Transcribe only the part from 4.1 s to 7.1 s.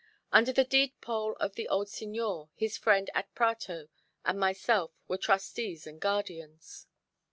and myself were trustees and guardians.